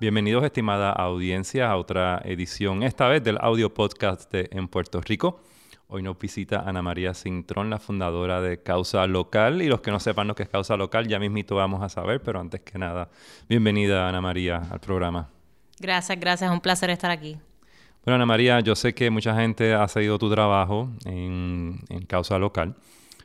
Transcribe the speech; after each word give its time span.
Bienvenidos, 0.00 0.42
estimada 0.44 0.92
audiencia, 0.92 1.70
a 1.70 1.76
otra 1.76 2.22
edición, 2.24 2.82
esta 2.82 3.06
vez 3.06 3.22
del 3.22 3.36
audio 3.38 3.74
podcast 3.74 4.32
de 4.32 4.48
En 4.50 4.66
Puerto 4.66 5.02
Rico. 5.02 5.42
Hoy 5.88 6.02
nos 6.02 6.18
visita 6.18 6.60
Ana 6.66 6.80
María 6.80 7.12
Cintrón, 7.12 7.68
la 7.68 7.78
fundadora 7.78 8.40
de 8.40 8.62
Causa 8.62 9.06
Local. 9.06 9.60
Y 9.60 9.68
los 9.68 9.82
que 9.82 9.90
no 9.90 10.00
sepan 10.00 10.26
lo 10.26 10.34
que 10.34 10.44
es 10.44 10.48
Causa 10.48 10.78
Local, 10.78 11.06
ya 11.06 11.18
mismito 11.18 11.54
vamos 11.54 11.82
a 11.82 11.90
saber, 11.90 12.22
pero 12.22 12.40
antes 12.40 12.62
que 12.62 12.78
nada, 12.78 13.10
bienvenida 13.46 14.08
Ana 14.08 14.22
María 14.22 14.62
al 14.70 14.80
programa. 14.80 15.28
Gracias, 15.78 16.18
gracias, 16.18 16.50
es 16.50 16.54
un 16.54 16.62
placer 16.62 16.88
estar 16.88 17.10
aquí. 17.10 17.36
Bueno, 18.02 18.14
Ana 18.14 18.24
María, 18.24 18.58
yo 18.60 18.74
sé 18.76 18.94
que 18.94 19.10
mucha 19.10 19.36
gente 19.36 19.74
ha 19.74 19.86
seguido 19.86 20.18
tu 20.18 20.30
trabajo 20.30 20.88
en, 21.04 21.78
Causa 22.08 22.38
Local, 22.38 22.74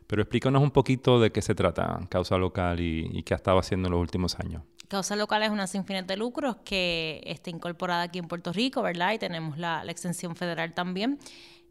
pero 0.08 0.24
explícanos 0.24 0.62
un 0.62 0.72
poquito 0.72 1.22
de 1.22 1.32
qué 1.32 1.42
se 1.42 1.56
trata 1.56 2.02
Causa 2.10 2.38
Local 2.38 2.82
y, 2.82 3.10
y 3.14 3.24
qué 3.24 3.34
ha 3.34 3.38
estado 3.38 3.60
haciendo 3.60 3.88
en 3.88 3.94
los 3.94 4.02
últimos 4.02 4.38
años. 4.42 4.62
Causa 4.88 5.16
Local 5.16 5.44
es 5.44 5.50
una 5.50 5.68
sin 5.68 5.86
fines 5.86 6.06
de 6.08 6.18
lucros 6.18 6.58
que 6.64 7.22
está 7.26 7.50
incorporada 7.50 8.04
aquí 8.04 8.20
en 8.20 8.28
Puerto 8.28 8.54
Rico, 8.54 8.82
¿verdad? 8.82 9.14
Y 9.14 9.20
tenemos 9.20 9.58
la, 9.58 9.84
extensión 9.88 10.36
federal 10.36 10.74
también. 10.74 11.20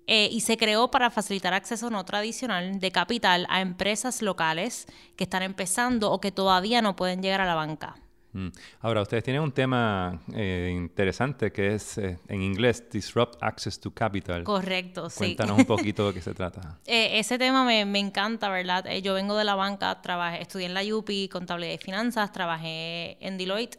Eh, 0.06 0.28
y 0.30 0.41
se 0.41 0.59
creó 0.59 0.91
para 0.91 1.10
facilitar 1.10 1.55
acceso 1.55 1.88
no 1.88 2.05
tradicional 2.05 2.78
de 2.78 2.91
capital 2.91 3.46
a 3.48 3.62
empresas 3.62 4.20
locales 4.20 4.86
que 5.16 5.24
están 5.24 5.42
empezando 5.42 6.12
o 6.12 6.20
que 6.20 6.30
todavía 6.30 6.82
no 6.82 6.95
pueden 6.95 7.22
llegar 7.22 7.41
a 7.41 7.46
la 7.46 7.55
banca. 7.55 7.96
Mm. 8.34 8.48
Ahora, 8.80 9.01
ustedes 9.01 9.23
tienen 9.23 9.41
un 9.43 9.52
tema 9.52 10.20
eh, 10.34 10.73
interesante 10.75 11.52
que 11.52 11.77
es 11.77 11.98
eh, 11.98 12.19
en 12.29 12.42
inglés 12.42 12.91
Disrupt 12.91 13.41
Access 13.41 13.79
to 13.79 13.92
Capital. 13.92 14.42
Correcto, 14.42 15.09
sí. 15.09 15.19
Cuéntanos 15.19 15.59
un 15.59 15.65
poquito 15.65 16.09
de 16.09 16.15
qué 16.15 16.20
se 16.20 16.34
trata. 16.34 16.78
Eh, 16.87 17.19
ese 17.19 17.39
tema 17.39 17.65
me, 17.65 17.84
me, 17.84 17.98
encanta, 17.98 18.48
¿verdad? 18.48 18.84
yo 19.02 19.15
vengo 19.15 19.37
de 19.37 19.45
la 19.45 19.55
banca, 19.55 20.02
trabajé, 20.02 20.42
estudié 20.42 20.66
en 20.66 20.75
la 20.75 20.83
UPI, 20.83 21.28
contabilidad 21.28 21.75
y 21.75 21.78
finanzas, 21.78 22.30
trabajé 22.33 23.16
en 23.25 23.39
Deloitte 23.39 23.78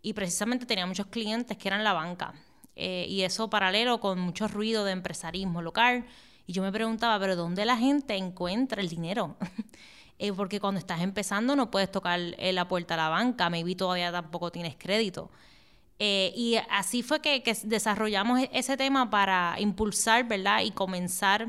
y 0.00 0.12
precisamente 0.14 0.64
tenía 0.64 0.86
muchos 0.86 1.06
clientes 1.06 1.56
que 1.56 1.68
eran 1.68 1.84
la 1.84 1.92
banca. 1.92 2.34
y 2.74 3.22
eso 3.22 3.50
paralelo 3.50 4.00
con 4.00 4.20
mucho 4.20 4.48
ruido 4.48 4.84
de 4.84 4.92
empresarismo 4.92 5.60
local. 5.60 6.06
Y 6.46 6.52
yo 6.52 6.62
me 6.62 6.72
preguntaba, 6.72 7.18
¿pero 7.18 7.36
dónde 7.36 7.64
la 7.64 7.76
gente 7.76 8.14
encuentra 8.16 8.80
el 8.80 8.88
dinero? 8.88 9.36
Eh, 10.18 10.32
porque 10.32 10.60
cuando 10.60 10.78
estás 10.78 11.02
empezando 11.02 11.54
no 11.56 11.70
puedes 11.70 11.90
tocar 11.90 12.18
eh, 12.20 12.52
la 12.52 12.66
puerta 12.68 12.94
a 12.94 12.96
la 12.96 13.08
banca, 13.08 13.50
maybe 13.50 13.74
todavía 13.74 14.10
tampoco 14.10 14.50
tienes 14.50 14.76
crédito. 14.76 15.30
Eh, 15.98 16.32
y 16.34 16.56
así 16.70 17.02
fue 17.02 17.20
que, 17.20 17.42
desarrollamos 17.64 18.40
e-, 18.40 18.50
ese 18.52 18.76
tema 18.76 19.10
para 19.10 19.56
impulsar, 19.58 20.26
¿verdad? 20.26 20.62
Y 20.62 20.70
comenzar 20.70 21.48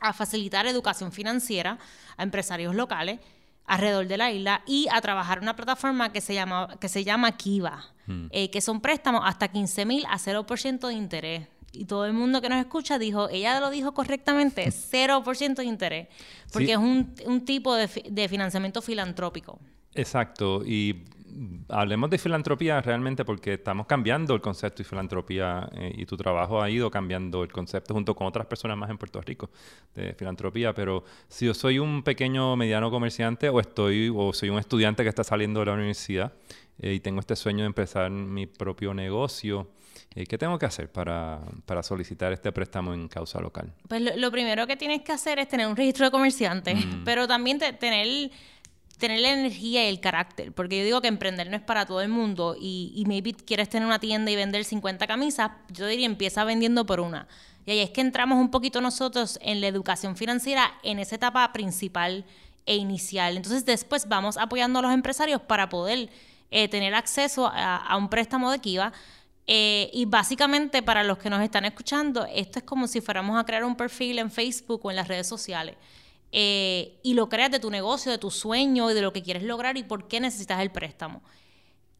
a 0.00 0.12
facilitar 0.12 0.66
educación 0.66 1.12
financiera 1.12 1.78
a 2.16 2.22
empresarios 2.22 2.74
locales 2.74 3.20
alrededor 3.64 4.06
de 4.06 4.16
la 4.16 4.30
isla 4.30 4.62
y 4.66 4.86
a 4.90 5.00
trabajar 5.00 5.40
una 5.40 5.56
plataforma 5.56 6.12
que 6.12 6.20
se 6.20 6.34
llama, 6.34 6.76
que 6.80 6.88
se 6.88 7.04
llama 7.04 7.36
Kiva, 7.36 7.84
hmm. 8.06 8.28
que 8.50 8.60
son 8.62 8.80
préstamos 8.80 9.22
hasta 9.24 9.48
15 9.48 9.84
mil 9.84 10.06
a 10.06 10.18
0% 10.18 10.88
de 10.88 10.94
interés 10.94 11.48
y 11.72 11.84
todo 11.84 12.06
el 12.06 12.12
mundo 12.12 12.40
que 12.40 12.48
nos 12.48 12.58
escucha 12.58 12.98
dijo, 12.98 13.28
ella 13.28 13.60
lo 13.60 13.70
dijo 13.70 13.92
correctamente, 13.92 14.66
0% 14.66 15.54
de 15.54 15.64
interés, 15.64 16.08
porque 16.52 16.72
es 16.72 16.78
un, 16.78 17.14
un 17.26 17.44
tipo 17.44 17.74
de, 17.74 17.88
de, 18.08 18.28
financiamiento 18.28 18.82
filantrópico. 18.82 19.58
Exacto, 19.94 20.62
y 20.64 21.04
hablemos 21.68 22.10
de 22.10 22.18
filantropía 22.18 22.80
realmente 22.80 23.24
porque 23.24 23.54
estamos 23.54 23.86
cambiando 23.86 24.34
el 24.34 24.40
concepto 24.40 24.82
de 24.82 24.88
filantropía 24.88 25.68
eh, 25.72 25.92
y 25.96 26.06
tu 26.06 26.16
trabajo 26.16 26.62
ha 26.62 26.70
ido 26.70 26.90
cambiando 26.90 27.42
el 27.42 27.52
concepto 27.52 27.94
junto 27.94 28.14
con 28.14 28.26
otras 28.26 28.46
personas 28.46 28.76
más 28.76 28.90
en 28.90 28.98
Puerto 28.98 29.20
Rico 29.20 29.50
de 29.94 30.14
filantropía, 30.14 30.74
pero 30.74 31.04
si 31.28 31.46
yo 31.46 31.54
soy 31.54 31.78
un 31.78 32.02
pequeño 32.02 32.56
mediano 32.56 32.90
comerciante 32.90 33.48
o 33.48 33.60
estoy 33.60 34.12
o 34.14 34.32
soy 34.32 34.50
un 34.50 34.58
estudiante 34.58 35.02
que 35.02 35.08
está 35.08 35.24
saliendo 35.24 35.60
de 35.60 35.66
la 35.66 35.74
universidad 35.74 36.32
eh, 36.78 36.94
y 36.94 37.00
tengo 37.00 37.20
este 37.20 37.36
sueño 37.36 37.60
de 37.60 37.66
empezar 37.66 38.10
mi 38.10 38.46
propio 38.46 38.94
negocio, 38.94 39.68
¿Qué 40.14 40.38
tengo 40.38 40.58
que 40.58 40.66
hacer 40.66 40.90
para, 40.90 41.40
solicitar 41.82 42.32
este 42.32 42.50
préstamo 42.50 42.92
en 42.92 43.08
causa 43.08 43.40
local? 43.40 43.72
Pues 43.86 44.02
lo, 44.16 44.30
primero 44.30 44.66
que 44.66 44.76
tienes 44.76 45.02
que 45.02 45.12
hacer 45.12 45.38
es 45.38 45.48
tener 45.48 45.66
un 45.66 45.76
registro 45.76 46.06
de 46.06 46.10
comerciantes, 46.10 46.84
mm. 46.84 47.02
pero 47.04 47.28
también 47.28 47.58
tener, 47.58 48.30
tener 48.98 49.20
la 49.20 49.32
energía 49.32 49.84
y 49.84 49.88
el 49.88 50.00
carácter, 50.00 50.52
porque 50.52 50.78
yo 50.78 50.84
digo 50.84 51.00
que 51.00 51.08
emprender 51.08 51.48
no 51.48 51.56
es 51.56 51.62
para 51.62 51.86
todo 51.86 52.00
el 52.00 52.08
mundo 52.08 52.56
y, 52.58 52.92
y 52.96 53.04
maybe 53.04 53.32
quieres 53.32 53.68
tener 53.68 53.86
una 53.86 54.00
tienda 54.00 54.30
y 54.30 54.36
vender 54.36 54.64
50 54.64 55.06
camisas, 55.06 55.52
yo 55.72 55.86
diría 55.86 56.06
empieza 56.06 56.42
vendiendo 56.44 56.84
por 56.84 57.00
una. 57.00 57.28
Y 57.64 57.72
ahí 57.72 57.80
es 57.80 57.90
que 57.90 58.00
entramos 58.00 58.38
un 58.38 58.50
poquito 58.50 58.80
nosotros 58.80 59.38
en 59.42 59.60
la 59.60 59.66
educación 59.66 60.16
financiera 60.16 60.72
en 60.82 60.98
esa 60.98 61.16
etapa 61.16 61.52
principal 61.52 62.24
e 62.64 62.76
inicial. 62.76 63.36
Entonces 63.36 63.66
después 63.66 64.08
vamos 64.08 64.38
apoyando 64.38 64.78
a 64.78 64.82
los 64.82 64.92
empresarios 64.92 65.42
para 65.42 65.68
poder 65.68 66.08
eh, 66.50 66.68
tener 66.68 66.94
acceso 66.94 67.46
a, 67.46 67.76
a 67.76 67.96
un 67.98 68.08
préstamo 68.08 68.50
de 68.50 68.58
Kiva 68.58 68.92
eh, 69.50 69.88
y 69.94 70.04
básicamente 70.04 70.82
para 70.82 71.02
los 71.02 71.16
que 71.16 71.30
nos 71.30 71.42
están 71.42 71.64
escuchando, 71.64 72.26
esto 72.26 72.58
es 72.58 72.66
como 72.66 72.86
si 72.86 73.00
fuéramos 73.00 73.40
a 73.40 73.46
crear 73.46 73.64
un 73.64 73.76
perfil 73.76 74.18
en 74.18 74.30
Facebook 74.30 74.82
o 74.84 74.90
en 74.90 74.96
las 74.96 75.08
redes 75.08 75.26
sociales. 75.26 75.76
Eh, 76.30 77.00
y 77.02 77.14
lo 77.14 77.30
creas 77.30 77.50
de 77.50 77.58
tu 77.58 77.70
negocio, 77.70 78.12
de 78.12 78.18
tu 78.18 78.30
sueño 78.30 78.90
y 78.90 78.94
de 78.94 79.00
lo 79.00 79.10
que 79.14 79.22
quieres 79.22 79.42
lograr 79.42 79.78
y 79.78 79.84
por 79.84 80.06
qué 80.06 80.20
necesitas 80.20 80.60
el 80.60 80.70
préstamo. 80.70 81.22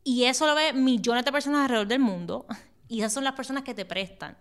Y 0.05 0.25
eso 0.25 0.47
lo 0.47 0.55
ve 0.55 0.75
millones 0.75 1.25
de 1.25 1.33
personas 1.33 1.63
alrededor 1.63 1.89
del 1.89 2.01
mundo 2.01 2.45
y 2.89 2.99
esas 2.99 3.15
son 3.15 3.25
las 3.25 3.33
personas 3.33 3.63
que 3.63 3.73
te 3.73 3.87
prestan. 3.87 4.37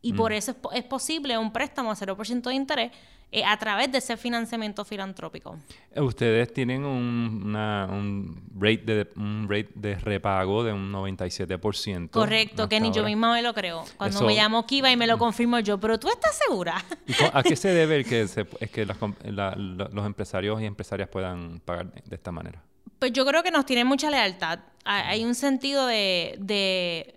Y 0.00 0.12
por 0.12 0.30
mm. 0.30 0.34
eso 0.34 0.52
es, 0.52 0.56
es, 0.74 0.84
posible 0.84 1.36
un 1.38 1.52
préstamo 1.52 1.90
a 1.90 1.96
0% 1.96 2.42
de 2.42 2.54
interés 2.54 2.92
eh, 3.34 3.44
a 3.46 3.56
través 3.56 3.90
de 3.90 3.96
ese 3.96 4.18
financiamiento 4.18 4.84
filantrópico. 4.84 5.56
Ustedes 5.96 6.52
tienen 6.52 6.84
un, 6.84 7.56
un, 7.56 8.42
rate 8.58 8.84
de, 8.84 9.08
un 9.16 9.46
rate 9.48 9.70
de 9.74 9.94
repago 9.94 10.62
de 10.62 10.74
un 10.74 10.92
97%. 10.92 12.10
Correcto, 12.10 12.68
que 12.68 12.78
ni 12.78 12.92
yo 12.92 13.02
misma 13.04 13.32
me 13.32 13.40
lo 13.40 13.54
creo. 13.54 13.86
Cuando 13.96 14.20
me 14.24 14.34
llamo 14.34 14.66
Kiva 14.66 14.90
y 14.90 14.98
me 14.98 15.06
lo 15.06 15.16
confirmo 15.16 15.58
yo, 15.60 15.78
pero 15.78 15.98
tú 15.98 16.08
estás 16.10 16.38
segura. 16.46 16.84
¿A 17.32 17.42
qué 17.42 17.56
se 17.56 17.68
debe 17.74 17.96
el 17.96 18.04
que, 18.04 18.20
es 18.20 18.70
que 18.70 18.84
los 18.84 20.06
empresarios 20.06 20.60
y 20.60 20.66
empresarias 20.66 21.08
puedan 21.08 21.60
pagar 21.60 21.90
de 21.90 22.14
esta 22.14 22.32
manera? 22.32 22.62
Pues 22.98 23.14
yo 23.14 23.24
creo 23.24 23.42
que 23.42 23.50
nos 23.50 23.64
tienen 23.64 23.86
mucha 23.86 24.10
lealtad. 24.10 24.58
Hay 24.84 25.24
un 25.24 25.34
sentido 25.34 25.86
de 25.86 27.14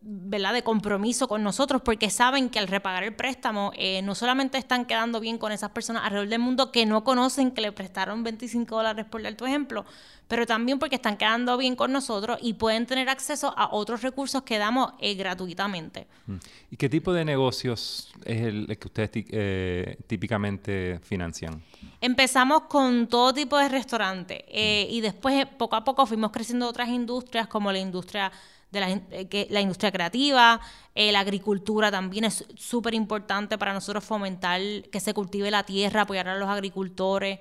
¿verdad? 0.00 0.52
de 0.52 0.62
compromiso 0.62 1.26
con 1.26 1.42
nosotros 1.42 1.82
porque 1.82 2.08
saben 2.08 2.50
que 2.50 2.58
al 2.58 2.68
repagar 2.68 3.02
el 3.02 3.14
préstamo 3.14 3.72
eh, 3.76 4.00
no 4.02 4.14
solamente 4.14 4.56
están 4.56 4.84
quedando 4.84 5.18
bien 5.18 5.38
con 5.38 5.50
esas 5.50 5.70
personas 5.70 6.04
alrededor 6.04 6.28
del 6.28 6.38
mundo 6.38 6.70
que 6.70 6.86
no 6.86 7.02
conocen 7.02 7.50
que 7.50 7.60
le 7.60 7.72
prestaron 7.72 8.22
25 8.22 8.76
dólares 8.76 9.06
por 9.06 9.22
dar 9.22 9.34
tu 9.34 9.44
ejemplo, 9.44 9.84
pero 10.28 10.46
también 10.46 10.78
porque 10.78 10.96
están 10.96 11.16
quedando 11.16 11.56
bien 11.56 11.74
con 11.74 11.90
nosotros 11.90 12.38
y 12.40 12.54
pueden 12.54 12.86
tener 12.86 13.08
acceso 13.08 13.52
a 13.56 13.74
otros 13.74 14.02
recursos 14.02 14.42
que 14.42 14.58
damos 14.58 14.92
eh, 15.00 15.14
gratuitamente. 15.14 16.06
Mm. 16.26 16.36
¿Y 16.70 16.76
qué 16.76 16.88
tipo 16.88 17.12
de 17.12 17.24
negocios 17.24 18.12
es 18.24 18.42
el, 18.42 18.66
que 18.78 18.86
ustedes 18.86 19.10
eh, 19.14 19.96
típicamente 20.06 21.00
financian? 21.02 21.60
Empezamos 22.00 22.62
con 22.62 23.08
todo 23.08 23.34
tipo 23.34 23.58
de 23.58 23.68
restaurantes 23.68 24.44
mm. 24.48 24.92
y 24.92 25.00
después 25.00 25.46
poco 25.58 25.74
a 25.74 25.82
poco 25.82 26.06
fuimos 26.06 26.30
creciendo 26.30 26.68
otras 26.68 26.88
industrias 26.88 27.48
como 27.48 27.72
la 27.72 27.78
industria 27.80 28.30
de 28.70 28.80
la, 28.80 29.00
que, 29.28 29.46
la 29.50 29.60
industria 29.60 29.90
creativa, 29.90 30.60
eh, 30.94 31.12
la 31.12 31.20
agricultura 31.20 31.90
también 31.90 32.24
es 32.24 32.44
súper 32.56 32.94
importante 32.94 33.56
para 33.56 33.72
nosotros 33.72 34.04
fomentar 34.04 34.60
que 34.90 35.00
se 35.00 35.14
cultive 35.14 35.50
la 35.50 35.62
tierra, 35.62 36.02
apoyar 36.02 36.28
a 36.28 36.36
los 36.36 36.48
agricultores. 36.48 37.38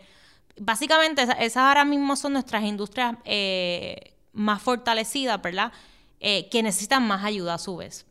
Básicamente 0.60 1.24
esas, 1.40 1.58
ahora 1.58 1.86
mismo 1.86 2.16
son 2.16 2.34
nuestras 2.34 2.64
industrias 2.64 3.16
eh, 3.26 4.14
más 4.34 4.62
fortalecidas, 4.62 5.42
¿verdad? 5.42 5.72
Que 6.20 6.64
necesitan 6.64 7.08
más 7.08 7.24
ayuda 7.24 7.54
a 7.54 7.58
su 7.58 7.78
vez. 7.78 8.06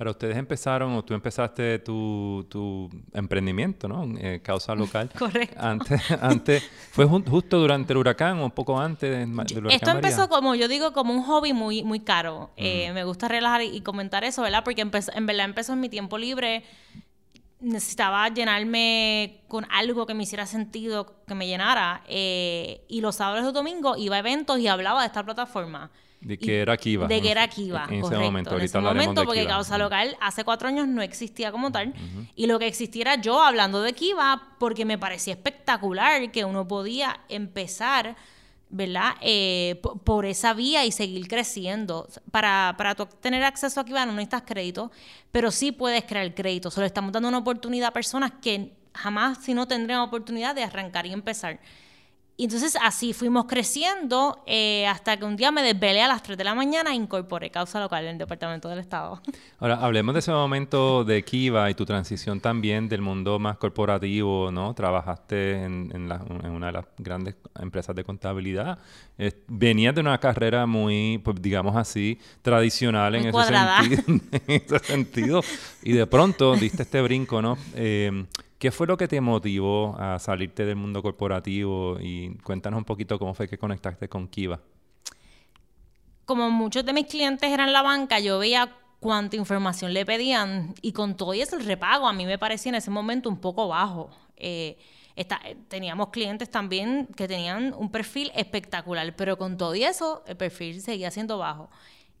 Ahora, 0.00 0.12
ustedes 0.12 0.38
empezaron, 0.38 0.94
o 0.94 1.04
tú 1.04 1.12
empezaste 1.12 1.78
tu, 1.80 2.46
tu 2.48 2.88
emprendimiento, 3.12 3.86
¿no? 3.86 4.18
Eh, 4.18 4.40
causa 4.42 4.74
local. 4.74 5.10
Correcto. 5.18 5.60
Antes, 5.60 6.00
antes, 6.22 6.62
¿Fue 6.92 7.04
justo 7.04 7.58
durante 7.58 7.92
el 7.92 7.98
huracán 7.98 8.38
o 8.38 8.46
un 8.46 8.50
poco 8.50 8.80
antes 8.80 9.10
del 9.10 9.30
huracán 9.34 9.70
Esto 9.70 9.90
empezó 9.90 10.30
como, 10.30 10.54
yo 10.54 10.68
digo, 10.68 10.94
como 10.94 11.12
un 11.12 11.22
hobby 11.24 11.52
muy, 11.52 11.82
muy 11.82 12.00
caro. 12.00 12.48
Eh, 12.56 12.90
me 12.94 13.04
gusta 13.04 13.28
relajar 13.28 13.60
y, 13.60 13.82
comentar 13.82 14.24
eso, 14.24 14.40
¿verdad? 14.40 14.64
Porque 14.64 14.80
empezó, 14.80 15.12
en 15.14 15.26
verdad 15.26 15.44
empezó 15.44 15.74
en 15.74 15.80
mi 15.80 15.90
tiempo 15.90 16.16
libre. 16.16 16.64
Necesitaba 17.60 18.26
llenarme 18.30 19.42
con 19.48 19.66
algo 19.70 20.06
que 20.06 20.14
me 20.14 20.22
hiciera 20.22 20.46
sentido, 20.46 21.14
que 21.26 21.34
me 21.34 21.46
llenara. 21.46 22.04
Eh, 22.08 22.86
y 22.88 23.02
los 23.02 23.16
sábados 23.16 23.46
y 23.46 23.52
domingos 23.52 23.98
iba 23.98 24.16
a 24.16 24.20
eventos 24.20 24.58
y 24.60 24.66
hablaba 24.66 25.02
de 25.02 25.08
esta 25.08 25.22
plataforma. 25.22 25.90
De 26.20 26.38
que 26.38 26.60
era 26.60 26.76
Kiva. 26.76 27.06
De 27.06 27.20
que 27.22 27.30
era 27.30 27.48
Kiva, 27.48 27.86
en, 27.88 28.04
ese 28.04 28.16
momento. 28.16 28.56
en 28.56 28.62
ese 28.62 28.78
momento, 28.78 29.24
porque 29.24 29.46
Causa 29.46 29.78
Local 29.78 30.16
hace 30.20 30.44
cuatro 30.44 30.68
años 30.68 30.86
no 30.86 31.00
existía 31.00 31.50
como 31.50 31.72
tal. 31.72 31.94
Y 32.36 32.46
lo 32.46 32.58
que 32.58 32.66
existiera 32.66 33.14
yo 33.14 33.42
hablando 33.42 33.80
de 33.80 33.94
Kiva, 33.94 34.54
porque 34.58 34.84
me 34.84 34.98
parecía 34.98 35.34
espectacular 35.34 36.30
que 36.30 36.44
uno 36.44 36.68
podía 36.68 37.20
empezar, 37.30 38.16
¿verdad? 38.68 39.14
Eh, 39.22 39.80
por 40.04 40.26
esa 40.26 40.52
vía 40.52 40.84
y 40.84 40.92
seguir 40.92 41.26
creciendo. 41.26 42.06
Para, 42.30 42.74
para 42.76 42.94
tener 42.94 43.42
acceso 43.42 43.80
a 43.80 43.84
Kiva 43.86 44.04
no 44.04 44.12
necesitas 44.12 44.42
crédito, 44.42 44.92
pero 45.32 45.50
sí 45.50 45.72
puedes 45.72 46.04
crear 46.04 46.34
crédito. 46.34 46.70
Solo 46.70 46.86
estamos 46.86 47.12
dando 47.12 47.28
una 47.28 47.38
oportunidad 47.38 47.88
a 47.88 47.92
personas 47.92 48.32
que 48.42 48.72
jamás, 48.92 49.38
si 49.42 49.54
no, 49.54 49.66
tendrían 49.66 50.00
oportunidad 50.00 50.54
de 50.54 50.64
arrancar 50.64 51.06
y 51.06 51.12
empezar. 51.12 51.60
Y 52.40 52.44
entonces 52.44 52.74
así 52.80 53.12
fuimos 53.12 53.44
creciendo 53.44 54.42
eh, 54.46 54.86
hasta 54.86 55.18
que 55.18 55.26
un 55.26 55.36
día 55.36 55.50
me 55.50 55.62
desvelé 55.62 56.00
a 56.00 56.08
las 56.08 56.22
3 56.22 56.38
de 56.38 56.44
la 56.44 56.54
mañana 56.54 56.92
e 56.92 56.94
incorporé 56.94 57.50
causa 57.50 57.78
local 57.78 58.02
en 58.04 58.12
el 58.12 58.18
Departamento 58.18 58.66
del 58.66 58.78
Estado. 58.78 59.20
Ahora, 59.58 59.74
hablemos 59.74 60.14
de 60.14 60.20
ese 60.20 60.32
momento 60.32 61.04
de 61.04 61.22
Kiva 61.22 61.68
y 61.68 61.74
tu 61.74 61.84
transición 61.84 62.40
también 62.40 62.88
del 62.88 63.02
mundo 63.02 63.38
más 63.38 63.58
corporativo, 63.58 64.50
¿no? 64.50 64.72
Trabajaste 64.72 65.64
en, 65.64 65.92
una 66.50 66.66
de 66.68 66.72
las 66.72 66.86
grandes 66.96 67.34
empresas 67.60 67.94
de 67.94 68.04
contabilidad. 68.04 68.78
venías 69.46 69.94
de 69.94 70.00
una 70.00 70.16
carrera 70.16 70.64
muy, 70.64 71.20
pues, 71.22 71.42
digamos 71.42 71.76
así, 71.76 72.18
tradicional 72.40 73.16
en 73.16 73.26
ese, 73.26 73.44
sentido, 73.44 74.02
en 74.46 74.62
ese 74.64 74.78
sentido. 74.78 75.42
Y 75.82 75.92
de 75.92 76.06
pronto 76.06 76.56
diste 76.56 76.84
este 76.84 77.02
brinco, 77.02 77.42
¿no? 77.42 77.58
Eh, 77.74 78.24
¿Qué 78.60 78.70
fue 78.70 78.86
lo 78.86 78.98
que 78.98 79.08
te 79.08 79.22
motivó 79.22 79.96
a 79.98 80.18
salirte 80.18 80.66
del 80.66 80.76
mundo 80.76 81.00
corporativo? 81.02 81.96
Y 81.98 82.36
cuéntanos 82.42 82.76
un 82.76 82.84
poquito 82.84 83.18
cómo 83.18 83.32
fue 83.32 83.48
que 83.48 83.56
conectaste 83.56 84.06
con 84.06 84.28
Kiva. 84.28 84.60
Como 86.26 86.50
muchos 86.50 86.84
de 86.84 86.92
mis 86.92 87.06
clientes 87.06 87.50
eran 87.50 87.72
la 87.72 87.80
banca, 87.80 88.20
yo 88.20 88.38
veía 88.38 88.76
cuánta 89.00 89.36
información 89.36 89.94
le 89.94 90.04
pedían 90.04 90.74
y 90.82 90.92
con 90.92 91.16
todo 91.16 91.32
y 91.32 91.40
eso 91.40 91.56
el 91.56 91.64
repago 91.64 92.06
a 92.06 92.12
mí 92.12 92.26
me 92.26 92.36
parecía 92.36 92.68
en 92.68 92.74
ese 92.74 92.90
momento 92.90 93.30
un 93.30 93.40
poco 93.40 93.66
bajo. 93.66 94.10
Eh, 94.36 94.76
teníamos 95.68 96.10
clientes 96.10 96.50
también 96.50 97.08
que 97.16 97.26
tenían 97.26 97.72
un 97.72 97.90
perfil 97.90 98.30
espectacular, 98.34 99.16
pero 99.16 99.38
con 99.38 99.56
todo 99.56 99.74
y 99.74 99.84
eso 99.84 100.22
el 100.26 100.36
perfil 100.36 100.82
seguía 100.82 101.10
siendo 101.10 101.38
bajo. 101.38 101.70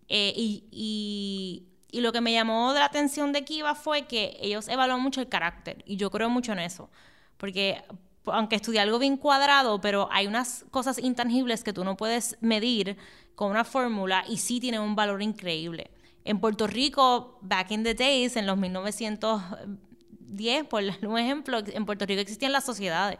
Eh, 0.08 0.32
y 0.34 1.69
lo 1.92 2.12
que 2.12 2.20
me 2.20 2.32
llamó 2.32 2.72
la 2.72 2.84
atención 2.84 3.32
de 3.32 3.44
Kiva 3.44 3.74
fue 3.74 4.06
que 4.06 4.36
ellos 4.40 4.68
evalúan 4.68 5.00
mucho 5.00 5.20
el 5.20 5.28
carácter 5.28 5.82
y 5.86 5.96
yo 5.96 6.10
creo 6.10 6.30
mucho 6.30 6.52
en 6.52 6.60
eso. 6.60 6.90
Porque 7.36 7.82
aunque 8.26 8.56
estudié 8.56 8.80
algo 8.80 8.98
bien 8.98 9.16
cuadrado, 9.16 9.80
pero 9.80 10.08
hay 10.12 10.26
unas 10.26 10.64
cosas 10.70 10.98
intangibles 10.98 11.64
que 11.64 11.72
tú 11.72 11.84
no 11.84 11.96
puedes 11.96 12.36
medir 12.40 12.96
con 13.34 13.50
una 13.50 13.64
fórmula 13.64 14.24
y 14.28 14.36
sí 14.36 14.60
tienen 14.60 14.80
un 14.80 14.94
valor 14.94 15.22
increíble. 15.22 15.90
En 16.24 16.38
Puerto 16.38 16.66
Rico, 16.66 17.38
back 17.40 17.70
in 17.70 17.82
the 17.82 17.94
days, 17.94 18.36
en 18.36 18.46
los 18.46 18.58
1910, 18.58 20.66
por 20.66 20.82
un 21.02 21.18
ejemplo, 21.18 21.60
en 21.66 21.86
Puerto 21.86 22.06
Rico 22.06 22.20
existían 22.20 22.52
las 22.52 22.64
sociedades. 22.64 23.18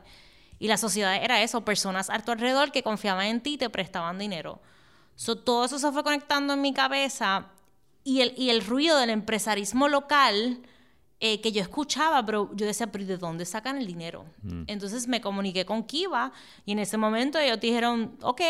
Y 0.58 0.68
la 0.68 0.76
sociedad 0.76 1.16
era 1.16 1.42
eso, 1.42 1.64
personas 1.64 2.10
a 2.10 2.18
tu 2.18 2.32
alrededor 2.32 2.70
que 2.70 2.82
confiaban 2.82 3.26
en 3.26 3.40
ti 3.40 3.54
y 3.54 3.58
te 3.58 3.70
prestaban 3.70 4.18
dinero. 4.18 4.60
So, 5.14 5.36
todo 5.36 5.64
eso 5.64 5.78
se 5.78 5.90
fue 5.90 6.04
conectando 6.04 6.52
en 6.52 6.60
mi 6.60 6.74
cabeza 6.74 7.46
y 8.04 8.20
el, 8.20 8.34
y 8.36 8.50
el 8.50 8.64
ruido 8.64 8.98
del 8.98 9.10
empresarismo 9.10 9.88
local 9.88 10.60
eh, 11.22 11.42
que 11.42 11.52
yo 11.52 11.60
escuchaba, 11.60 12.24
pero 12.24 12.50
yo 12.54 12.64
decía, 12.64 12.90
pero 12.90 13.04
¿de 13.04 13.18
dónde 13.18 13.44
sacan 13.44 13.76
el 13.76 13.86
dinero? 13.86 14.24
Mm. 14.42 14.62
Entonces 14.68 15.06
me 15.06 15.20
comuniqué 15.20 15.66
con 15.66 15.84
Kiva 15.84 16.32
y 16.64 16.72
en 16.72 16.78
ese 16.78 16.96
momento 16.96 17.38
ellos 17.38 17.60
dijeron, 17.60 18.16
ok, 18.22 18.40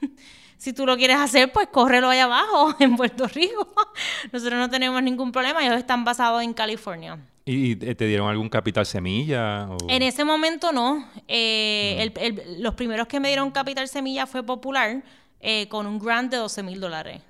si 0.56 0.72
tú 0.72 0.84
lo 0.84 0.96
quieres 0.96 1.16
hacer, 1.16 1.52
pues 1.52 1.68
córrelo 1.68 2.08
allá 2.08 2.24
abajo, 2.24 2.74
en 2.80 2.96
Puerto 2.96 3.28
Rico. 3.28 3.72
Nosotros 4.32 4.58
no 4.58 4.68
tenemos 4.68 5.00
ningún 5.00 5.30
problema, 5.30 5.64
ellos 5.64 5.78
están 5.78 6.04
basados 6.04 6.42
en 6.42 6.54
California. 6.54 7.18
¿Y 7.44 7.76
te 7.76 8.04
dieron 8.04 8.28
algún 8.28 8.48
capital 8.48 8.84
semilla? 8.84 9.68
En 9.88 10.02
ese 10.02 10.22
momento 10.24 10.70
no. 10.72 11.08
Eh, 11.28 12.12
mm. 12.12 12.60
los 12.60 12.74
primeros 12.74 13.06
que 13.06 13.20
me 13.20 13.28
dieron 13.28 13.52
capital 13.52 13.86
semilla 13.86 14.26
fue 14.26 14.42
Popular, 14.42 15.04
eh, 15.40 15.68
con 15.68 15.86
un 15.86 16.00
grant 16.00 16.32
de 16.32 16.38
12 16.38 16.64
mil 16.64 16.80
dólares. 16.80 17.22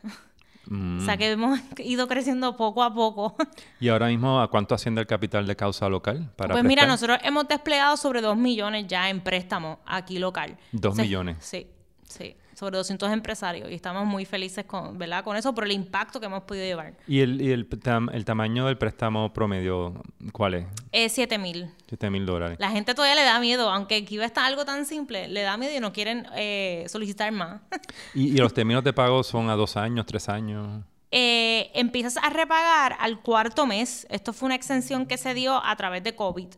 O 0.70 1.00
sea 1.00 1.16
que 1.16 1.30
hemos 1.30 1.58
ido 1.78 2.06
creciendo 2.08 2.56
poco 2.56 2.82
a 2.82 2.92
poco. 2.92 3.36
¿Y 3.80 3.88
ahora 3.88 4.08
mismo 4.08 4.40
a 4.40 4.50
cuánto 4.50 4.74
asciende 4.74 5.00
el 5.00 5.06
capital 5.06 5.46
de 5.46 5.56
causa 5.56 5.88
local? 5.88 6.30
Para 6.36 6.52
pues 6.52 6.64
mira, 6.64 6.86
nosotros 6.86 7.18
hemos 7.22 7.48
desplegado 7.48 7.96
sobre 7.96 8.20
2 8.20 8.36
millones 8.36 8.86
ya 8.86 9.08
en 9.08 9.20
préstamo 9.20 9.80
aquí 9.86 10.18
local. 10.18 10.56
2 10.72 10.96
millones. 10.96 11.38
Sí, 11.40 11.66
sí 12.06 12.36
sobre 12.58 12.76
200 12.76 13.12
empresarios 13.12 13.70
y 13.70 13.74
estamos 13.74 14.04
muy 14.04 14.24
felices 14.24 14.64
con, 14.64 14.98
¿verdad? 14.98 15.22
con 15.22 15.36
eso 15.36 15.54
por 15.54 15.64
el 15.64 15.72
impacto 15.72 16.18
que 16.18 16.26
hemos 16.26 16.42
podido 16.42 16.64
llevar. 16.64 16.94
¿Y 17.06 17.20
el, 17.20 17.40
y 17.40 17.52
el, 17.52 17.68
el 18.12 18.24
tamaño 18.24 18.66
del 18.66 18.76
préstamo 18.76 19.32
promedio 19.32 20.02
cuál 20.32 20.54
es? 20.54 20.66
Es 20.90 21.12
7 21.12 21.38
mil. 21.38 21.70
7 21.88 22.10
mil 22.10 22.26
dólares. 22.26 22.58
La 22.60 22.70
gente 22.70 22.94
todavía 22.94 23.14
le 23.14 23.22
da 23.22 23.38
miedo, 23.38 23.70
aunque 23.70 23.96
aquí 23.96 24.16
va 24.16 24.24
a 24.24 24.26
estar 24.26 24.44
algo 24.44 24.64
tan 24.64 24.86
simple, 24.86 25.28
le 25.28 25.42
da 25.42 25.56
miedo 25.56 25.76
y 25.76 25.80
no 25.80 25.92
quieren 25.92 26.26
eh, 26.34 26.84
solicitar 26.88 27.30
más. 27.30 27.60
¿Y, 28.14 28.28
¿Y, 28.30 28.36
los 28.38 28.52
términos 28.52 28.82
de 28.82 28.92
pago 28.92 29.22
son 29.22 29.50
a 29.50 29.54
dos 29.54 29.76
años, 29.76 30.04
tres 30.04 30.28
años? 30.28 30.82
Eh, 31.12 31.70
empiezas 31.74 32.16
a 32.16 32.28
repagar 32.28 32.96
al 32.98 33.20
cuarto 33.20 33.66
mes. 33.66 34.04
Esto 34.10 34.32
fue 34.32 34.46
una 34.46 34.56
extensión 34.56 35.06
que 35.06 35.16
se 35.16 35.32
dio 35.32 35.64
a 35.64 35.76
través 35.76 36.02
de 36.02 36.16
COVID. 36.16 36.48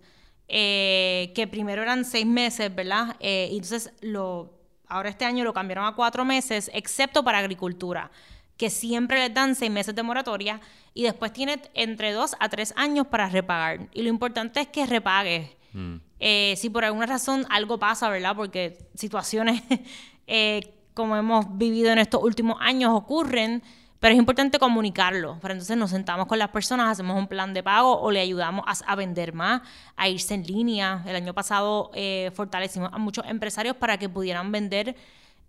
Eh, 0.49 1.33
que 1.35 1.47
primero 1.47 1.83
eran 1.83 2.05
seis 2.05 2.27
meses, 2.27 2.75
¿verdad? 2.75 3.17
y 3.21 3.55
entonces 3.55 3.93
lo 4.01 4.60
Ahora 4.91 5.09
este 5.09 5.25
año 5.25 5.45
lo 5.45 5.55
cambiaron 5.55 5.87
a 5.87 5.95
cuatro 5.95 6.25
meses, 6.25 6.71
excepto 6.75 7.25
para 7.25 7.39
agricultura, 7.39 8.11
que 8.57 8.69
siempre 8.69 9.21
les 9.21 9.33
dan 9.33 9.55
seis 9.55 9.71
meses 9.71 9.95
de 9.95 10.03
moratoria 10.03 10.61
y 10.93 11.05
después 11.05 11.33
tiene 11.33 11.63
entre 11.75 12.13
dos 12.13 12.37
a 12.41 12.49
tres 12.49 12.75
años 12.77 13.07
para 13.07 13.29
repagar. 13.29 13.89
Y 13.95 14.03
lo 14.03 14.09
importante 14.09 14.61
es 14.61 14.67
que 14.67 14.85
repague. 14.87 15.57
Mm. 15.73 15.97
Eh, 16.19 16.55
si 16.59 16.69
por 16.69 16.85
alguna 16.85 17.07
razón 17.07 17.47
algo 17.49 17.79
pasa, 17.79 18.11
¿verdad? 18.11 18.35
Porque 18.37 18.77
situaciones 18.95 19.63
eh, 20.27 20.75
como 20.93 21.17
hemos 21.17 21.57
vivido 21.57 21.93
en 21.93 21.99
estos 21.99 22.23
últimos 22.23 22.59
años 22.61 22.93
ocurren, 22.93 23.63
pero 24.01 24.15
es 24.15 24.19
importante 24.19 24.59
comunicarlo. 24.59 25.39
Para 25.41 25.53
entonces 25.53 25.77
nos 25.77 25.91
sentamos 25.91 26.27
con 26.27 26.39
las 26.39 26.49
personas, 26.49 26.91
hacemos 26.91 27.19
un 27.19 27.29
plan 27.29 27.53
de 27.53 27.63
pago 27.63 28.01
o 28.01 28.11
le 28.11 28.21
ayudamos 28.21 28.65
a, 28.67 28.97
vender 28.97 29.35
más, 29.35 29.61
a 29.95 30.09
irse 30.09 30.35
en 30.35 30.43
línea. 30.45 31.05
El 31.07 31.15
año 31.17 31.35
pasado 31.35 31.91
eh, 31.95 32.31
fortalecimos 32.35 32.91
a 32.93 32.99
muchos 32.99 33.27
empresarios 33.27 33.77
para 33.77 33.99
que 33.99 34.09
pudieran 34.09 34.51
vender 34.51 34.97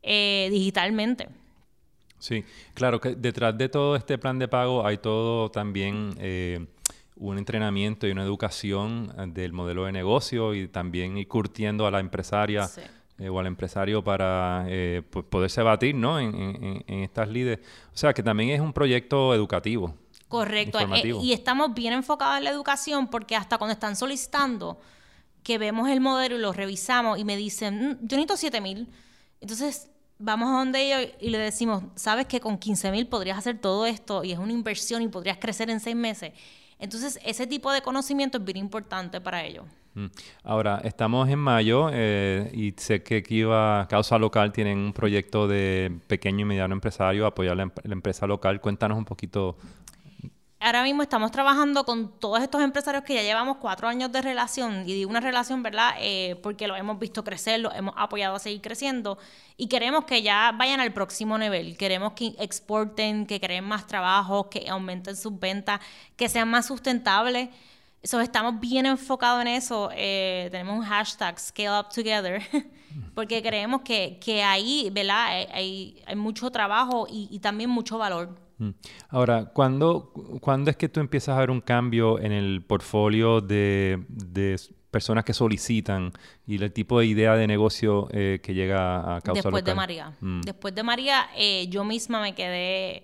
eh, 0.03 0.49
digitalmente. 0.51 1.29
Sí, 2.19 2.43
claro 2.73 2.99
que 2.99 3.15
detrás 3.15 3.57
de 3.57 3.69
todo 3.69 3.95
este 3.95 4.17
plan 4.17 4.37
de 4.37 4.47
pago 4.49 4.85
hay 4.85 4.97
todo 4.97 5.49
también 5.49 6.13
eh, 6.19 6.67
un 7.15 7.37
entrenamiento 7.37 8.05
y 8.05 8.11
una 8.11 8.23
educación 8.23 9.33
del 9.33 9.53
modelo 9.53 9.85
de 9.85 9.93
negocio 9.93 10.53
y 10.53 10.67
también 10.67 11.17
ir 11.17 11.27
curtiendo 11.27 11.87
a 11.87 11.91
la 11.91 11.99
empresaria. 11.99 12.69
Eh, 13.21 13.29
o 13.29 13.39
al 13.39 13.45
empresario 13.45 14.03
para 14.03 14.65
eh, 14.67 15.03
pues, 15.07 15.23
poderse 15.25 15.61
batir 15.61 15.93
¿no? 15.93 16.19
en, 16.19 16.83
estas 16.87 17.29
líderes. 17.29 17.63
O 17.93 17.97
sea, 17.97 18.15
que 18.15 18.23
también 18.23 18.49
es 18.49 18.59
un 18.59 18.73
proyecto 18.73 19.35
educativo. 19.35 19.93
Correcto. 20.27 20.79
Eh, 20.79 21.13
y 21.21 21.31
estamos 21.31 21.71
bien 21.75 21.93
enfocados 21.93 22.39
en 22.39 22.45
la 22.45 22.49
educación 22.49 23.07
porque 23.09 23.35
hasta 23.35 23.59
cuando 23.59 23.73
están 23.73 23.95
solicitando, 23.95 24.79
que 25.43 25.59
vemos 25.59 25.87
el 25.89 26.01
modelo 26.01 26.35
y 26.35 26.39
lo 26.39 26.51
revisamos 26.51 27.19
y 27.19 27.23
me 27.23 27.37
dicen, 27.37 27.91
mm, 27.91 28.07
yo 28.07 28.17
necesito 28.17 28.37
7 28.37 28.59
mil. 28.59 28.89
Entonces 29.39 29.91
vamos 30.17 30.49
a 30.49 30.57
donde 30.57 30.81
ellos 30.81 31.13
y 31.19 31.29
le 31.29 31.37
decimos, 31.37 31.83
sabes 31.93 32.25
que 32.25 32.39
con 32.39 32.57
15 32.57 32.89
mil 32.89 33.07
podrías 33.07 33.37
hacer 33.37 33.59
todo 33.59 33.85
esto 33.85 34.23
y 34.23 34.31
es 34.31 34.39
una 34.39 34.51
inversión 34.51 35.03
y 35.03 35.07
podrías 35.07 35.37
crecer 35.37 35.69
en 35.69 35.79
seis 35.79 35.95
meses. 35.95 36.33
Entonces 36.79 37.19
ese 37.23 37.45
tipo 37.45 37.71
de 37.71 37.83
conocimiento 37.83 38.39
es 38.39 38.43
bien 38.43 38.57
importante 38.57 39.21
para 39.21 39.43
ellos. 39.43 39.65
Mm. 39.93 40.05
Ahora, 40.43 40.81
estamos 40.83 41.27
en 41.29 41.39
mayo 41.39 41.89
eh, 41.91 42.49
y 42.53 42.73
sé 42.77 43.03
que 43.03 43.17
aquí 43.17 43.43
va 43.43 43.87
Causa 43.89 44.17
Local 44.17 44.53
tienen 44.53 44.77
un 44.77 44.93
proyecto 44.93 45.47
de 45.47 45.99
pequeño 46.07 46.41
y 46.41 46.45
mediano 46.45 46.73
empresario, 46.73 47.25
apoyar 47.25 47.57
la, 47.57 47.71
empresa 47.83 48.25
local. 48.25 48.61
Cuéntanos 48.61 48.97
un 48.97 49.05
poquito. 49.05 49.57
Ahora 50.63 50.83
mismo 50.83 51.01
estamos 51.01 51.31
trabajando 51.31 51.83
con 51.85 52.19
todos 52.19 52.41
estos 52.41 52.61
empresarios 52.61 53.03
que 53.03 53.15
ya 53.15 53.23
llevamos 53.23 53.57
cuatro 53.57 53.87
años 53.87 54.11
de 54.11 54.21
relación, 54.21 54.83
y 54.87 54.93
digo 54.93 55.09
una 55.09 55.19
relación, 55.19 55.63
¿verdad? 55.63 55.95
Eh, 55.99 56.39
porque 56.43 56.67
lo 56.67 56.75
hemos 56.75 56.99
visto 56.99 57.23
crecer, 57.23 57.59
lo 57.59 57.73
hemos 57.73 57.95
apoyado 57.97 58.35
a 58.35 58.39
seguir 58.39 58.61
creciendo, 58.61 59.17
y 59.57 59.67
queremos 59.67 60.05
que 60.05 60.21
ya 60.21 60.53
vayan 60.55 60.79
al 60.79 60.93
próximo 60.93 61.39
nivel. 61.39 61.77
Queremos 61.77 62.13
que 62.13 62.35
exporten, 62.37 63.25
que 63.25 63.39
creen 63.39 63.63
más 63.65 63.87
trabajo, 63.87 64.51
que 64.51 64.69
aumenten 64.69 65.15
sus 65.15 65.37
ventas, 65.39 65.81
que 66.15 66.29
sean 66.29 66.47
más 66.47 66.67
sustentables 66.67 67.49
estamos 68.03 68.59
bien 68.59 68.85
enfocados 68.85 69.41
en 69.41 69.47
eso. 69.47 69.89
Eh, 69.93 70.49
tenemos 70.51 70.77
un 70.77 70.85
hashtag, 70.85 71.39
Scale 71.39 71.79
Up 71.79 71.89
Together, 71.93 72.41
porque 73.15 73.41
creemos 73.41 73.81
que, 73.81 74.19
que 74.23 74.43
ahí, 74.43 74.89
¿verdad? 74.91 75.47
Hay, 75.53 76.01
hay 76.05 76.15
mucho 76.15 76.49
trabajo 76.51 77.07
y, 77.09 77.39
también 77.39 77.69
mucho 77.69 77.97
valor. 77.97 78.37
Mm. 78.57 78.69
Ahora, 79.09 79.45
¿cuándo, 79.45 80.11
¿cuándo 80.41 80.71
es 80.71 80.77
que 80.77 80.89
tú 80.89 80.99
empiezas 80.99 81.35
a 81.35 81.39
ver 81.39 81.51
un 81.51 81.61
cambio 81.61 82.19
en 82.19 82.31
el 82.31 82.63
portfolio 82.63 83.41
de, 83.41 84.03
de 84.07 84.59
personas 84.91 85.23
que 85.23 85.33
solicitan 85.33 86.11
y 86.45 86.61
el 86.61 86.71
tipo 86.71 86.99
de 86.99 87.05
idea 87.05 87.35
de 87.35 87.47
negocio 87.47 88.09
eh, 88.11 88.39
que 88.43 88.53
llega 88.53 89.15
a 89.15 89.21
causa 89.21 89.41
Después 89.43 89.63
de 89.63 89.73
María. 89.73 90.13
Mm. 90.19 90.41
Después 90.41 90.75
de 90.75 90.83
María, 90.83 91.29
eh, 91.35 91.67
yo 91.69 91.83
misma 91.83 92.21
me 92.21 92.35
quedé 92.35 93.03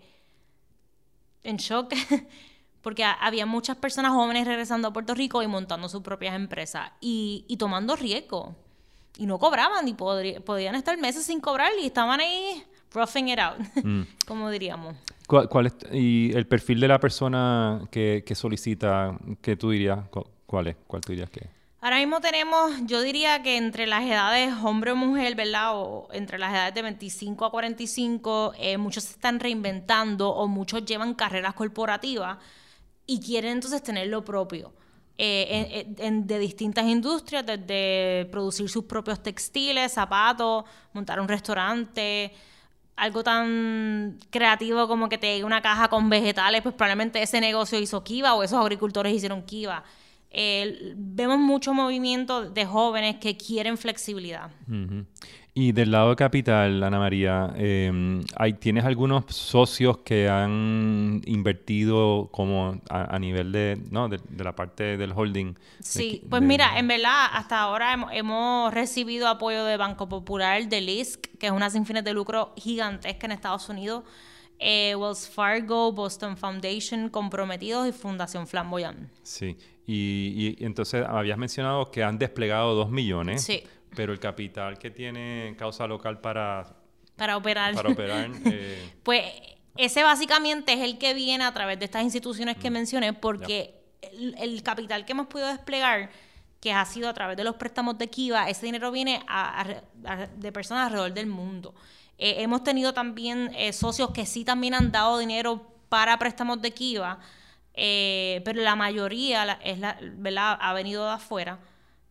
en 1.43 1.57
shock 1.57 1.93
porque 2.87 3.03
había 3.03 3.45
muchas 3.45 3.75
personas 3.75 4.13
jóvenes 4.13 4.47
regresando 4.47 4.87
a 4.87 4.93
Puerto 4.93 5.13
Rico 5.13 5.43
y 5.43 5.47
montando 5.47 5.89
sus 5.89 6.01
propias 6.01 6.33
empresas 6.33 6.89
y, 7.01 7.43
tomando 7.59 7.97
riesgo. 7.97 8.55
Y 9.17 9.25
no 9.25 9.39
cobraban, 9.39 9.85
y 9.89 9.93
podían 9.93 10.73
estar 10.73 10.97
meses 10.97 11.25
sin 11.25 11.41
cobrar 11.41 11.73
y 11.83 11.87
estaban 11.87 12.21
ahí 12.21 12.63
roughing 12.93 13.27
it 13.27 13.39
out, 13.39 13.57
mm. 13.83 14.03
como 14.25 14.49
diríamos. 14.49 14.95
¿Cuál, 15.27 15.73
y 15.91 16.31
el 16.33 16.47
perfil 16.47 16.79
de 16.79 16.87
la 16.87 16.97
persona 16.97 17.81
que, 17.91 18.23
solicita, 18.33 19.17
que 19.41 19.57
tú 19.57 19.71
dirías, 19.71 19.99
cuál 20.45 20.67
es? 20.67 20.77
¿Cuál 20.87 21.01
tú 21.01 21.11
dirías 21.11 21.29
que 21.29 21.49
Ahora 21.81 21.97
mismo 21.97 22.21
tenemos, 22.21 22.71
yo 22.85 23.01
diría 23.01 23.43
que 23.43 23.57
entre 23.57 23.85
las 23.85 24.05
edades 24.05 24.53
hombre 24.63 24.91
o 24.91 24.95
mujer, 24.95 25.35
¿verdad? 25.35 25.71
O 25.73 26.07
entre 26.13 26.39
las 26.39 26.53
edades 26.53 26.73
de 26.73 26.83
25 26.83 27.43
a 27.43 27.51
45, 27.51 28.53
eh, 28.57 28.77
muchos 28.77 29.03
se 29.03 29.11
están 29.11 29.41
reinventando 29.41 30.29
o 30.29 30.47
muchos 30.47 30.85
llevan 30.85 31.15
carreras 31.15 31.53
corporativas 31.53 32.37
y 33.07 33.19
quieren 33.19 33.53
entonces 33.53 33.81
tener 33.81 34.07
lo 34.07 34.23
propio. 34.23 34.73
Eh, 35.19 35.87
de 35.87 36.37
distintas 36.39 36.85
industrias, 36.85 37.43
desde 37.43 38.27
producir 38.29 38.69
sus 38.69 38.83
propios 38.83 39.23
textiles, 39.23 39.91
zapatos, 39.93 40.65
montar 40.93 41.19
un 41.19 41.27
restaurante, 41.27 42.31
algo 42.95 43.23
tan 43.23 44.19
creativo 44.29 44.87
como 44.87 45.09
que 45.09 45.17
te 45.17 45.27
llegue 45.27 45.43
una 45.43 45.61
caja 45.61 45.87
con 45.87 46.09
vegetales, 46.09 46.61
pues 46.61 46.75
probablemente 46.75 47.21
ese 47.21 47.41
negocio 47.41 47.79
hizo 47.79 48.03
Kiva 48.03 48.35
o 48.35 48.43
esos 48.43 48.59
agricultores 48.59 49.13
hicieron 49.13 49.43
Kiva. 49.43 49.83
Vemos 50.95 51.39
mucho 51.39 51.73
movimiento 51.73 52.49
de 52.49 52.65
jóvenes 52.65 53.15
que 53.15 53.37
quieren 53.37 53.77
flexibilidad. 53.77 54.51
Y 55.59 55.71
del 55.71 55.89
lado 55.89 56.11
de 56.11 56.15
capital, 56.15 56.83
Ana 56.83 56.99
María, 56.99 57.51
eh, 57.55 58.21
¿tienes 58.59 58.85
algunos 58.85 59.23
socios 59.29 59.97
que 60.05 60.29
han 60.29 61.21
invertido 61.25 62.29
como 62.31 62.79
a, 62.91 63.17
nivel 63.17 63.51
de, 63.51 63.81
¿no? 63.89 64.07
de, 64.07 64.19
la 64.37 64.55
parte 64.55 64.97
del 64.97 65.13
holding? 65.13 65.55
Sí, 65.79 66.21
pues 66.29 66.43
mira, 66.43 66.77
en 66.77 66.87
verdad, 66.87 67.25
hasta 67.33 67.59
ahora 67.59 67.97
hemos, 68.11 68.71
recibido 68.71 69.27
apoyo 69.27 69.65
de 69.65 69.77
Banco 69.77 70.07
Popular, 70.07 70.69
de 70.69 70.79
LISC, 70.79 71.25
que 71.39 71.47
es 71.47 71.51
una 71.51 71.71
sin 71.71 71.87
fines 71.87 72.03
de 72.03 72.13
lucro 72.13 72.53
gigantesca 72.55 73.25
en 73.25 73.31
Estados 73.31 73.67
Unidos, 73.67 74.03
eh, 74.59 74.95
Wells 74.95 75.27
Fargo, 75.27 75.91
Boston 75.91 76.37
Foundation, 76.37 77.09
Comprometidos 77.09 77.87
y 77.87 77.91
Fundación 77.91 78.45
Flamboyant. 78.45 79.09
Sí, 79.23 79.57
y, 79.87 80.55
y 80.59 80.65
entonces 80.65 81.03
habías 81.07 81.39
mencionado 81.39 81.89
que 81.89 82.03
han 82.03 82.19
desplegado 82.19 82.75
dos 82.75 82.91
millones. 82.91 83.43
Sí 83.43 83.63
pero 83.95 84.13
el 84.13 84.19
capital 84.19 84.77
que 84.77 84.91
tiene 84.91 85.55
causa 85.57 85.87
local 85.87 86.19
para, 86.19 86.67
para 87.15 87.37
operar, 87.37 87.73
para 87.73 87.89
operar 87.89 88.29
eh, 88.45 88.93
pues 89.03 89.25
ese 89.75 90.03
básicamente 90.03 90.73
es 90.73 90.81
el 90.81 90.97
que 90.97 91.13
viene 91.13 91.43
a 91.43 91.51
través 91.51 91.79
de 91.79 91.85
estas 91.85 92.03
instituciones 92.03 92.57
que 92.57 92.69
mm. 92.69 92.73
mencioné, 92.73 93.13
porque 93.13 93.75
el, 94.01 94.61
capital 94.63 95.05
que 95.05 95.13
hemos 95.13 95.27
podido 95.27 95.47
desplegar, 95.47 96.11
que 96.59 96.73
ha 96.73 96.85
sido 96.85 97.09
a 97.09 97.13
través 97.13 97.37
de 97.37 97.43
los 97.43 97.55
préstamos 97.55 97.97
de 97.97 98.07
Kiva, 98.07 98.49
ese 98.49 98.65
dinero 98.65 98.91
viene 98.91 99.23
de 100.37 100.51
personas 100.51 100.87
alrededor 100.87 101.13
del 101.13 101.27
mundo. 101.27 101.75
Eh, 102.17 102.37
hemos 102.39 102.63
tenido 102.63 102.93
también 102.93 103.51
eh, 103.55 103.73
socios 103.73 104.11
que 104.11 104.25
sí 104.25 104.43
también 104.43 104.73
han 104.73 104.91
dado 104.91 105.19
dinero 105.19 105.71
para 105.89 106.17
préstamos 106.17 106.59
de 106.61 106.71
Kiva, 106.71 107.19
pero 108.43 108.61
la 108.61 108.75
mayoría 108.75 109.59
es 109.63 109.79
la, 109.79 109.97
¿verdad? 110.01 110.57
ha 110.59 110.73
venido 110.73 111.05
de 111.05 111.11
afuera 111.11 111.59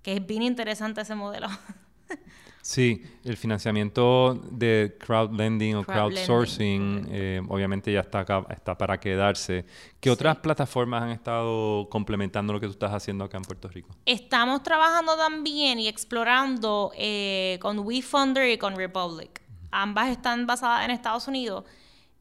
que 0.06 0.12
es 0.12 0.25
bien 0.25 0.42
interesante 0.42 1.00
ese 1.00 1.16
modelo. 1.16 1.49
Sí, 2.62 3.00
el 3.23 3.37
financiamiento 3.37 4.35
de 4.50 4.96
crowdlending 4.99 5.76
o 5.76 5.85
crowdsourcing 5.85 7.06
eh, 7.12 7.40
obviamente 7.49 7.92
ya 7.92 8.00
está 8.00 8.18
acá, 8.18 8.44
está 8.50 8.76
para 8.76 8.99
quedarse. 8.99 9.64
¿Qué 10.00 10.11
otras 10.11 10.38
plataformas 10.38 11.04
han 11.04 11.11
estado 11.11 11.88
complementando 11.88 12.52
lo 12.52 12.58
que 12.58 12.66
tú 12.66 12.73
estás 12.73 12.92
haciendo 12.92 13.23
acá 13.23 13.37
en 13.37 13.44
Puerto 13.44 13.68
Rico? 13.68 13.90
Estamos 14.04 14.64
trabajando 14.64 15.16
también 15.16 15.78
y 15.78 15.87
explorando 15.87 16.90
eh, 16.96 17.58
con 17.61 17.78
WeFunder 17.78 18.50
y 18.50 18.58
con 18.58 18.75
Republic. 18.75 19.42
Ambas 19.70 20.08
están 20.08 20.44
basadas 20.44 20.85
en 20.85 20.90
Estados 20.90 21.28
Unidos 21.28 21.62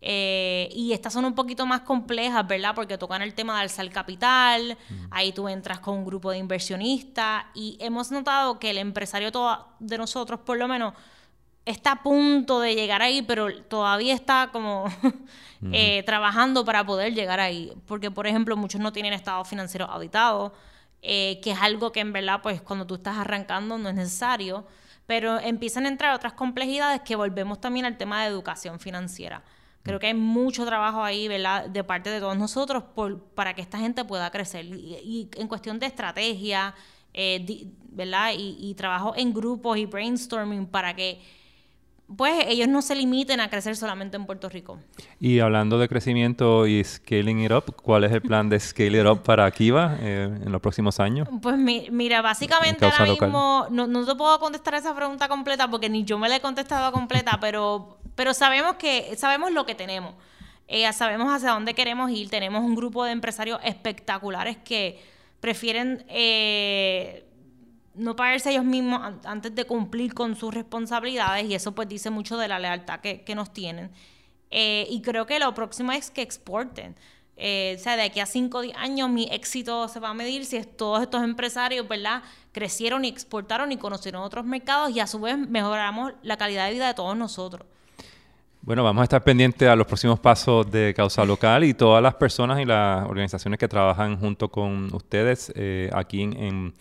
eh, 0.07 0.69
y 0.71 0.93
estas 0.93 1.13
son 1.13 1.25
un 1.25 1.33
poquito 1.33 1.65
más 1.65 1.81
complejas, 1.81 2.45
¿verdad? 2.47 2.75
Porque 2.75 2.95
tocan 2.95 3.24
el 3.24 3.33
tema 3.33 3.55
de 3.55 3.62
alzar 3.62 3.89
capital, 3.89 4.77
ahí 5.09 5.31
tú 5.31 5.50
entras 5.50 5.79
con 5.79 5.95
un 5.95 6.05
grupo 6.05 6.29
de 6.29 6.38
inversionistas 6.38 7.45
y 7.55 7.75
hemos 7.81 8.12
notado 8.12 8.59
que 8.59 8.69
el 8.69 8.77
empresario 8.77 9.31
de 9.79 9.97
nosotros, 9.97 10.41
por 10.41 10.59
lo 10.59 10.67
menos, 10.67 10.93
está 11.65 11.93
a 11.93 12.03
punto 12.03 12.59
de 12.59 12.75
llegar 12.75 13.01
ahí, 13.01 13.24
pero 13.24 13.63
todavía 13.63 14.13
está 14.13 14.50
como 14.53 14.85
eh, 15.74 16.03
trabajando 16.05 16.63
para 16.63 16.85
poder 16.85 17.15
llegar 17.15 17.39
ahí. 17.39 17.74
Porque, 17.88 18.12
por 18.12 18.27
ejemplo, 18.27 18.55
muchos 18.55 18.79
no 18.79 18.93
tienen 18.93 19.13
estado 19.13 19.43
financiero 19.43 19.88
auditado, 19.88 20.53
eh, 21.01 21.39
que 21.43 21.50
es 21.53 21.57
algo 21.59 21.91
que 21.91 22.01
en 22.01 22.13
verdad, 22.13 22.41
pues 22.43 22.62
cuando 22.62 22.85
tú 22.85 22.93
estás 22.93 23.17
arrancando 23.17 23.79
no 23.79 23.89
es 23.89 23.95
necesario, 23.95 24.67
pero 25.07 25.39
empiezan 25.39 25.88
a 25.88 25.89
entrar 25.89 26.13
otras 26.13 26.33
complejidades 26.33 27.01
que 27.01 27.15
volvemos 27.15 27.59
también 27.59 27.88
al 27.88 27.97
tema 27.97 28.21
de 28.21 28.27
educación 28.27 28.79
financiera. 28.79 29.41
Creo 29.86 30.00
que 30.00 30.08
hay 30.08 30.15
mucho 30.15 30.65
trabajo 30.65 31.04
ahí, 31.04 31.27
¿verdad?, 31.27 31.70
de 31.70 31.84
parte 31.84 32.10
de 32.10 32.20
todos 32.20 32.36
nosotros 32.36 32.84
por, 32.96 33.20
para 33.20 33.54
que 33.54 33.62
esta 33.62 33.77
gente 33.77 34.04
pueda 34.04 34.32
crecer. 34.32 34.65
Y, 34.65 35.30
en 35.38 35.48
cuestión 35.48 35.77
de 35.77 35.86
estrategia, 35.86 36.74
eh, 37.13 37.68
¿verdad?, 37.92 38.32
y, 38.36 38.74
trabajo 38.74 39.13
en 39.15 39.32
grupos 39.32 39.77
y 39.77 39.86
brainstorming 39.86 40.65
para 40.65 40.96
que 40.96 41.22
pues 42.18 42.46
ellos 42.48 42.68
no 42.68 42.82
se 42.82 42.96
limiten 42.96 43.39
a 43.39 43.50
crecer 43.50 43.75
solamente 43.75 44.15
en 44.18 44.25
Puerto 44.25 44.50
Rico. 44.50 44.80
Y 45.20 45.39
hablando 45.39 45.77
de 45.80 45.88
crecimiento 45.88 46.68
y 46.68 46.84
scaling 46.84 47.44
it 47.44 47.51
up, 47.51 47.75
¿cuál 47.75 48.04
es 48.04 48.12
el 48.12 48.22
plan 48.22 48.48
de 48.50 48.60
scale 48.60 49.01
it 49.01 49.08
up 49.08 49.24
para 49.24 49.50
Kiva 49.51 49.98
eh, 50.00 50.30
en 50.46 50.51
los 50.51 50.62
próximos 50.62 51.00
años? 51.00 51.27
Pues 51.42 51.58
mira, 51.58 52.22
básicamente 52.22 52.86
ahora 52.86 53.06
mismo 53.06 53.68
no, 53.72 53.88
no, 53.88 54.06
te 54.06 54.15
puedo 54.15 54.39
contestar 54.39 54.75
esa 54.75 54.96
pregunta 54.96 55.27
completa 55.27 55.68
porque 55.68 55.89
ni 55.89 56.04
yo 56.04 56.20
me 56.20 56.30
la 56.30 56.36
he 56.36 56.42
contestado 56.42 56.92
completa, 56.92 57.38
pero 57.42 57.98
pero 58.15 58.34
sabemos 58.34 58.75
que 58.75 59.15
sabemos 59.17 59.51
lo 59.51 59.65
que 59.65 59.75
tenemos. 59.75 60.15
Eh, 60.67 60.91
sabemos 60.93 61.31
hacia 61.31 61.51
dónde 61.51 61.74
queremos 61.74 62.10
ir. 62.12 62.29
Tenemos 62.29 62.63
un 62.63 62.75
grupo 62.75 63.03
de 63.05 63.12
empresarios 63.12 63.60
espectaculares 63.63 64.57
que 64.57 65.00
prefieren 65.39 66.03
eh, 66.07 67.25
no 67.93 68.15
pagarse 68.15 68.51
ellos 68.51 68.65
mismos 68.65 69.01
antes 69.25 69.53
de 69.53 69.65
cumplir 69.65 70.13
con 70.13 70.36
sus 70.36 70.53
responsabilidades 70.53 71.45
y 71.45 71.53
eso 71.53 71.74
pues 71.74 71.88
dice 71.88 72.10
mucho 72.10 72.38
de 72.38 72.48
la 72.48 72.57
lealtad 72.57 73.00
que, 73.00 73.36
nos 73.36 73.53
tienen. 73.53 73.91
Eh, 74.50 74.88
y 74.89 75.01
creo 75.01 75.25
que 75.25 75.39
lo 75.39 75.53
próximo 75.53 75.91
es 75.91 76.10
que 76.10 76.22
exporten. 76.22 76.95
o 77.36 77.79
sea, 77.79 77.95
de 77.95 78.03
aquí 78.03 78.19
a 78.19 78.25
5 78.25 78.62
años 78.75 79.10
mi 79.10 79.27
éxito 79.31 79.88
se 79.88 80.00
va 80.00 80.10
a 80.10 80.13
medir 80.13 80.45
si 80.45 80.62
todos 80.63 81.01
estos 81.01 81.24
empresarios, 81.24 81.88
¿verdad? 81.88 82.24
Crecieron 82.53 83.05
y 83.05 83.10
exportaron 83.10 83.72
y 83.72 83.77
conocieron 83.77 84.24
otros 84.24 84.45
mercados 84.45 84.95
y 84.95 85.00
a 85.00 85.07
su 85.07 85.19
vez 85.19 85.38
mejoramos 85.38 86.13
la 86.24 86.38
calidad 86.38 86.67
de 86.67 86.74
vida 86.74 86.88
de 86.88 86.93
todos 86.95 87.15
nosotros. 87.15 87.67
Bueno, 88.65 88.84
vamos 88.84 89.01
a 89.01 89.03
estar 89.03 89.24
pendientes 89.24 89.69
a 89.69 89.75
los 89.75 89.86
próximos 89.86 90.19
pasos 90.19 90.72
de 90.72 90.91
Causa 90.95 91.24
Local 91.24 91.65
y 91.65 91.75
todas 91.75 92.01
las 92.01 92.15
personas 92.15 92.60
y 92.60 92.65
las 92.65 93.05
organizaciones 93.05 93.60
que 93.60 93.67
trabajan 93.67 94.19
junto 94.19 94.50
con 94.50 94.91
ustedes 94.91 95.53
eh, 95.55 95.91
aquí 95.93 96.24
en, 96.24 96.74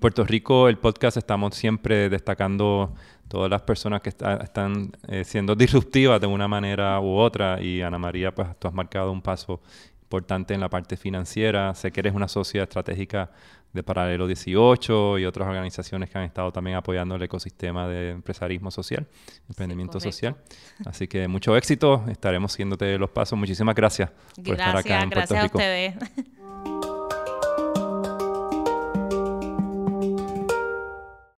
Puerto 0.00 0.22
Rico. 0.22 0.68
El 0.68 0.78
podcast 0.78 1.16
estamos 1.16 1.56
siempre 1.56 2.08
destacando 2.08 2.94
todas 3.26 3.50
las 3.50 3.62
personas 3.62 4.00
que 4.00 4.10
están 4.10 4.92
eh, 5.08 5.24
siendo 5.24 5.56
disruptivas 5.56 6.20
de 6.20 6.28
una 6.28 6.46
manera 6.46 7.00
u 7.00 7.16
otra 7.16 7.60
y 7.60 7.82
Ana 7.82 7.98
María, 7.98 8.32
pues 8.32 8.56
tú 8.60 8.68
has 8.68 8.74
marcado 8.74 9.10
un 9.10 9.20
paso 9.20 9.60
importante 10.04 10.54
en 10.54 10.60
la 10.60 10.68
parte 10.68 10.96
financiera. 10.96 11.74
Sé 11.74 11.90
que 11.90 12.00
eres 12.00 12.14
una 12.14 12.28
sociedad 12.28 12.64
estratégica 12.64 13.30
de 13.72 13.82
Paralelo 13.82 14.26
18 14.28 15.18
y 15.18 15.24
otras 15.24 15.48
organizaciones 15.48 16.08
que 16.08 16.16
han 16.16 16.24
estado 16.24 16.52
también 16.52 16.76
apoyando 16.76 17.16
el 17.16 17.22
ecosistema 17.22 17.88
de 17.88 18.10
empresarismo 18.10 18.70
social, 18.70 19.06
emprendimiento 19.48 19.98
social. 19.98 20.36
Así 20.86 21.08
que 21.08 21.26
mucho 21.26 21.56
éxito, 21.56 22.04
estaremos 22.08 22.52
siguiéndote 22.52 22.96
los 22.98 23.10
pasos. 23.10 23.36
Muchísimas 23.36 23.74
gracias 23.74 24.10
por 24.36 24.54
estar 24.54 24.76
acá 24.76 25.02
en 25.02 25.10
Puerto. 25.10 25.34
Gracias 25.34 25.42
a 25.42 25.46
ustedes. 25.46 25.94